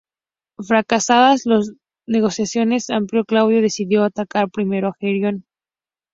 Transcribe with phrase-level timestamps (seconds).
[0.57, 1.73] Fracasadas las
[2.07, 5.45] negociaciones, Apio Claudio decidió a atacar primero a Hierón.